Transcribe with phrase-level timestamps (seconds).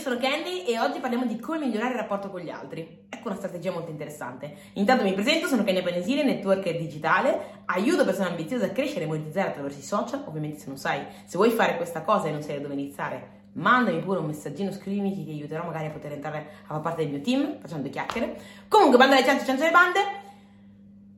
[0.00, 3.04] sono Candy e oggi parliamo di come migliorare il rapporto con gli altri.
[3.10, 4.54] Ecco una strategia molto interessante.
[4.74, 9.48] Intanto mi presento, sono Candy Panesini, networker digitale, aiuto persone ambiziose a crescere e monetizzare
[9.48, 10.24] attraverso i social.
[10.26, 13.28] Ovviamente se non sai, se vuoi fare questa cosa e non sai da dove iniziare,
[13.52, 17.02] mandami pure un messaggino, scrivimi che ti aiuterò magari a poter entrare a far parte
[17.02, 18.40] del mio team, facendo chiacchiere.
[18.68, 20.00] Comunque, banda alle ciance, ciance le bande.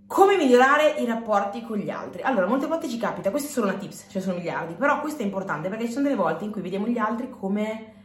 [0.09, 2.23] Come migliorare i rapporti con gli altri?
[2.23, 5.01] Allora, molte volte ci capita, questa è solo una tips, ce ne sono miliardi, però
[5.01, 8.01] questo è importante perché ci sono delle volte in cui vediamo gli altri come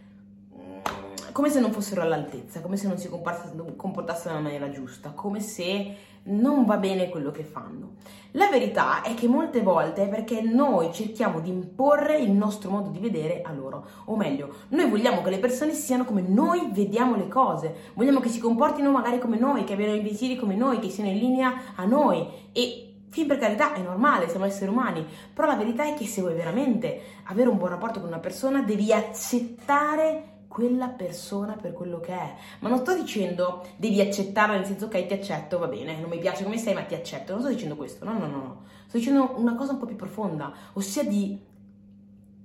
[1.37, 5.95] come se non fossero all'altezza, come se non si comportassero nella maniera giusta, come se
[6.23, 7.97] non va bene quello che fanno.
[8.31, 12.89] La verità è che molte volte è perché noi cerchiamo di imporre il nostro modo
[12.89, 17.15] di vedere a loro, o meglio, noi vogliamo che le persone siano come noi vediamo
[17.15, 20.79] le cose, vogliamo che si comportino magari come noi, che abbiano i pensieri come noi,
[20.79, 22.27] che siano in linea a noi.
[22.51, 26.21] E fin per carità è normale, siamo esseri umani, però la verità è che se
[26.21, 31.99] vuoi veramente avere un buon rapporto con una persona devi accettare quella persona per quello
[31.99, 32.35] che è.
[32.61, 36.17] Ma non sto dicendo devi accettarla nel senso ok ti accetto, va bene, non mi
[36.17, 38.61] piace come sei ma ti accetto, non sto dicendo questo, no, no, no, no.
[38.87, 41.39] Sto dicendo una cosa un po' più profonda, ossia di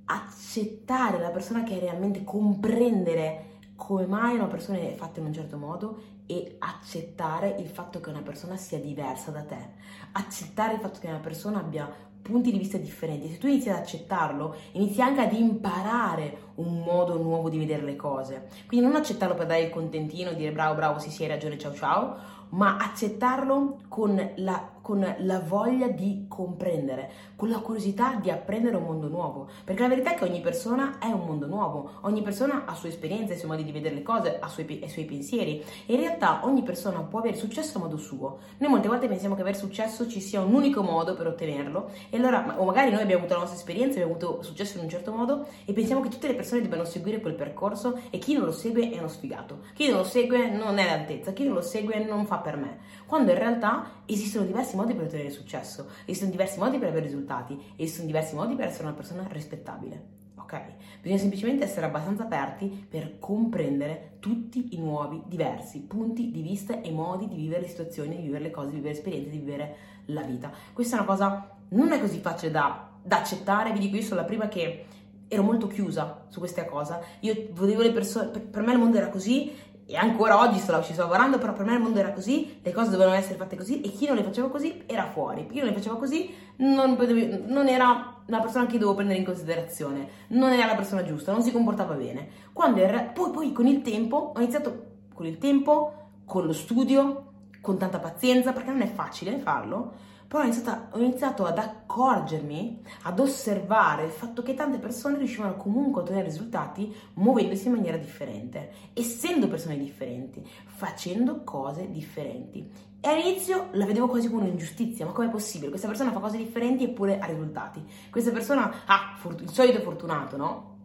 [0.05, 5.33] accettare la persona che è realmente, comprendere come mai una persona è fatta in un
[5.33, 9.71] certo modo e accettare il fatto che una persona sia diversa da te,
[10.13, 13.77] accettare il fatto che una persona abbia punti di vista differenti, se tu inizi ad
[13.77, 18.49] accettarlo, inizi anche ad imparare un modo nuovo di vedere le cose.
[18.67, 21.75] Quindi non accettarlo per dare il contentino, dire bravo, bravo, sì, sì, hai ragione, ciao,
[21.75, 22.17] ciao,
[22.53, 28.85] ma accettarlo con la, con la, voglia di comprendere, con la curiosità di apprendere un
[28.85, 29.49] mondo nuovo.
[29.65, 32.91] Perché la verità è che ogni persona è un mondo nuovo, ogni persona ha sue
[32.91, 35.65] esperienze, i suoi modi di vedere le cose, ha i suoi, pensieri.
[35.87, 38.39] E in realtà ogni persona può avere successo a modo suo.
[38.59, 42.19] Noi molte volte pensiamo che aver successo ci sia un unico modo per ottenerlo, e
[42.19, 45.13] allora, o magari noi abbiamo avuto la nostra esperienza, abbiamo avuto successo in un certo
[45.13, 48.53] modo, e pensiamo che tutte le persone debbano seguire quel percorso e chi non lo
[48.53, 49.61] segue è uno sfigato.
[49.75, 52.79] Chi non lo segue non è all'altezza, chi non lo segue non fa per me,
[53.07, 57.59] quando in realtà esistono diversi modi per ottenere successo, esistono diversi modi per avere risultati,
[57.77, 60.21] esistono diversi modi per essere una persona rispettabile.
[60.37, 60.61] Ok?
[61.01, 66.91] Bisogna semplicemente essere abbastanza aperti per comprendere tutti i nuovi, diversi punti di vista e
[66.91, 70.23] modi di vivere le situazioni, di vivere le cose, di vivere esperienze, di vivere la
[70.23, 70.51] vita.
[70.73, 74.21] Questa è una cosa non è così facile da, da accettare, vi dico io sono
[74.21, 74.85] la prima che
[75.33, 77.01] ero molto chiusa su questa cosa.
[77.21, 79.51] Io vedevo le persone, per, per me il mondo era così
[79.87, 82.71] e ancora oggi sto, ci sto lavorando, però per me il mondo era così, le
[82.71, 85.69] cose dovevano essere fatte così e chi non le faceva così era fuori, chi non
[85.69, 86.99] le faceva così non,
[87.47, 91.43] non era la persona che dovevo prendere in considerazione, non era la persona giusta, non
[91.43, 92.29] si comportava bene.
[92.53, 95.95] Quando era, poi, poi con il tempo, ho iniziato con il tempo,
[96.27, 97.31] con lo studio,
[97.63, 102.83] con tanta pazienza, perché non è facile farlo, però ho iniziato, ho iniziato, ad accorgermi,
[103.03, 107.99] ad osservare il fatto che tante persone riuscivano comunque a ottenere risultati muovendosi in maniera
[107.99, 112.67] differente, essendo persone differenti, facendo cose differenti.
[112.99, 115.69] E all'inizio la vedevo quasi come un'ingiustizia, ma com'è possibile?
[115.69, 117.85] Questa persona fa cose differenti eppure ha risultati.
[118.09, 120.77] Questa persona ha ah, il solito fortunato, no?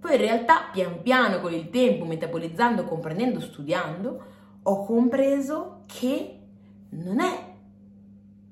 [0.00, 4.24] Poi in realtà, pian piano, con il tempo, metabolizzando, comprendendo, studiando,
[4.64, 6.40] ho compreso che
[6.90, 7.47] non è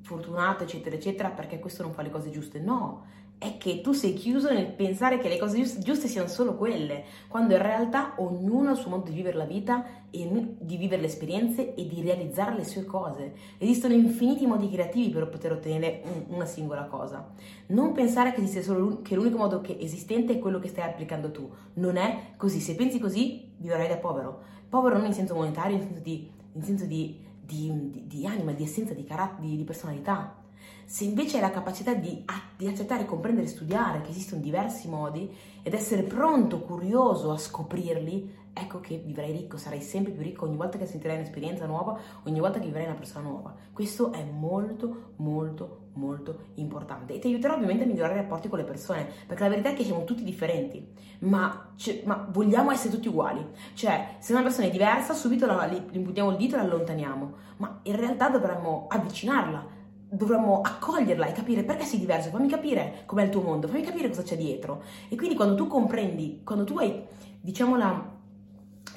[0.06, 2.60] fortunato, eccetera, eccetera, perché questo non fa le cose giuste.
[2.60, 3.04] No,
[3.38, 7.04] è che tu sei chiuso nel pensare che le cose giuste, giuste siano solo quelle,
[7.28, 11.02] quando in realtà ognuno ha il suo modo di vivere la vita e di vivere
[11.02, 13.34] le esperienze e di realizzare le sue cose.
[13.58, 17.32] Esistono infiniti modi creativi per poter ottenere un, una singola cosa.
[17.66, 21.30] Non pensare che, esiste solo, che l'unico modo che esistente è quello che stai applicando
[21.30, 21.50] tu.
[21.74, 22.60] Non è così.
[22.60, 24.40] Se pensi così, vivrai da povero.
[24.68, 28.52] Povero non in senso monetario, in senso di, in senso di di, di, di anima,
[28.52, 30.44] di essenza, di, carat- di, personalità.
[30.88, 32.24] Se invece hai la capacità di,
[32.56, 35.28] di accettare, comprendere, studiare che esistono diversi modi
[35.60, 40.54] ed essere pronto, curioso a scoprirli, ecco che vivrai ricco, sarai sempre più ricco ogni
[40.54, 43.52] volta che sentirai un'esperienza nuova, ogni volta che vivrai una persona nuova.
[43.72, 48.58] Questo è molto, molto, molto importante e ti aiuterà ovviamente a migliorare i rapporti con
[48.58, 50.86] le persone, perché la verità è che siamo tutti differenti,
[51.20, 53.44] ma, cioè, ma vogliamo essere tutti uguali.
[53.74, 57.34] Cioè, se una persona è diversa, subito la, li, imputiamo il dito e la allontaniamo,
[57.56, 59.74] ma in realtà dovremmo avvicinarla,
[60.08, 64.08] dovremmo accoglierla e capire perché sei diverso, fammi capire com'è il tuo mondo, fammi capire
[64.08, 64.82] cosa c'è dietro.
[65.08, 67.04] E quindi quando tu comprendi, quando tu hai,
[67.40, 68.14] diciamo, la,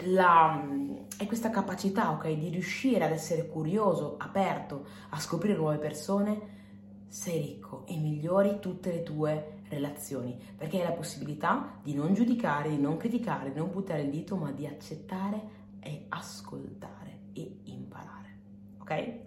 [0.06, 0.64] la,
[1.18, 6.58] hai questa capacità, ok, di riuscire ad essere curioso, aperto a scoprire nuove persone,
[7.08, 12.70] sei ricco e migliori tutte le tue relazioni, perché hai la possibilità di non giudicare,
[12.70, 18.38] di non criticare, di non buttare il dito, ma di accettare e ascoltare e imparare.
[18.80, 19.20] Ok?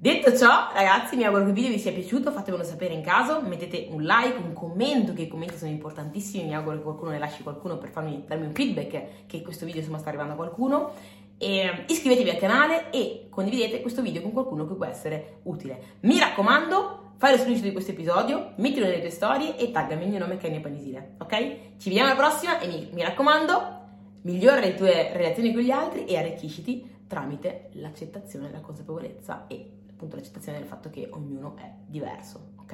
[0.00, 3.42] Detto ciò, ragazzi, mi auguro che il video vi sia piaciuto, fatemelo sapere in caso,
[3.42, 7.18] mettete un like, un commento, che i commenti sono importantissimi, mi auguro che qualcuno ne
[7.18, 10.92] lasci qualcuno per farmi, darmi un feedback che questo video insomma sta arrivando a qualcuno.
[11.36, 15.96] E iscrivetevi al canale e condividete questo video con qualcuno che può essere utile.
[16.02, 20.10] Mi raccomando, fai lo screenshot di questo episodio, mettilo nelle tue storie e taggami il
[20.10, 21.36] mio nome Kenya Panisile, ok?
[21.76, 23.80] Ci vediamo alla prossima e mi, mi raccomando,
[24.22, 30.14] migliora le tue relazioni con gli altri e arricchisciti tramite l'accettazione, la consapevolezza e appunto
[30.14, 32.72] l'accettazione del fatto che ognuno è diverso, ok?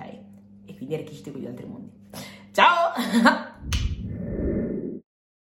[0.67, 1.91] E quindi arricchisciti con gli altri mondi.
[2.53, 2.93] Ciao!